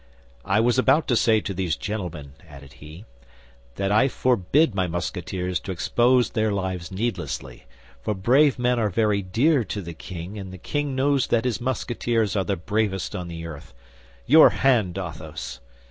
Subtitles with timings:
[0.45, 3.05] "I was about to say to these gentlemen," added he,
[3.75, 7.67] "that I forbid my Musketeers to expose their lives needlessly;
[8.01, 11.61] for brave men are very dear to the king, and the king knows that his
[11.61, 13.75] Musketeers are the bravest on the earth.
[14.25, 15.59] Your hand, Athos!"